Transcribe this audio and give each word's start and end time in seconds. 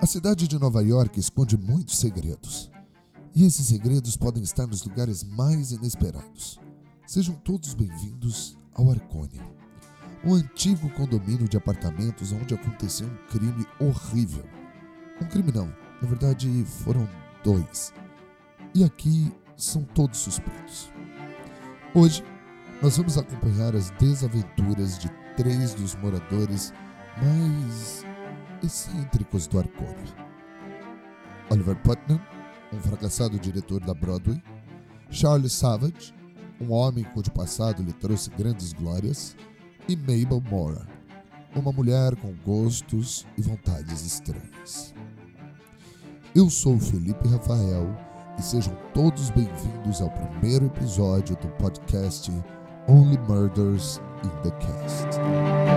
A 0.00 0.06
cidade 0.06 0.48
de 0.48 0.58
Nova 0.58 0.82
York 0.82 1.20
esconde 1.20 1.58
muitos 1.58 1.98
segredos. 1.98 2.70
E 3.34 3.44
esses 3.44 3.66
segredos 3.66 4.16
podem 4.16 4.42
estar 4.42 4.66
nos 4.66 4.82
lugares 4.84 5.22
mais 5.22 5.70
inesperados. 5.70 6.58
Sejam 7.06 7.34
todos 7.34 7.74
bem-vindos 7.74 8.56
ao 8.74 8.90
Arcônia, 8.90 9.42
um 10.24 10.34
antigo 10.34 10.88
condomínio 10.90 11.48
de 11.48 11.56
apartamentos 11.56 12.32
onde 12.32 12.54
aconteceu 12.54 13.06
um 13.06 13.26
crime 13.28 13.66
horrível. 13.80 14.44
Um 15.20 15.26
crime 15.26 15.52
não, 15.52 15.66
na 16.00 16.08
verdade 16.08 16.64
foram 16.64 17.08
dois. 17.44 17.92
E 18.74 18.84
aqui 18.84 19.32
são 19.56 19.82
todos 19.82 20.18
suspeitos. 20.20 20.90
Hoje 21.94 22.22
nós 22.80 22.96
vamos 22.96 23.18
acompanhar 23.18 23.74
as 23.74 23.90
desaventuras 23.90 24.98
de 24.98 25.08
três 25.36 25.74
dos 25.74 25.96
moradores 25.96 26.72
mais 27.20 28.04
excêntricos 28.62 29.48
do 29.48 29.58
Arcônia. 29.58 30.28
Oliver 31.50 31.76
Putnam, 31.82 32.20
um 32.72 32.78
fracassado 32.78 33.38
diretor 33.38 33.80
da 33.80 33.94
Broadway, 33.94 34.40
Charles 35.10 35.52
Savage, 35.52 36.14
um 36.60 36.72
homem 36.72 37.04
cujo 37.14 37.32
passado 37.32 37.82
lhe 37.82 37.92
trouxe 37.92 38.30
grandes 38.30 38.72
glórias, 38.72 39.36
e 39.88 39.96
Mabel 39.96 40.42
Mora, 40.48 40.86
uma 41.56 41.72
mulher 41.72 42.14
com 42.16 42.32
gostos 42.44 43.26
e 43.36 43.42
vontades 43.42 44.04
estranhas. 44.04 44.94
Eu 46.34 46.48
sou 46.50 46.78
Felipe 46.78 47.26
Rafael 47.26 47.96
e 48.38 48.42
sejam 48.42 48.76
todos 48.92 49.30
bem-vindos 49.30 50.00
ao 50.00 50.10
primeiro 50.10 50.66
episódio 50.66 51.34
do 51.36 51.48
podcast 51.56 52.30
Only 52.88 53.18
Murders 53.18 54.00
in 54.22 54.30
the 54.42 54.50
Cast. 54.52 55.67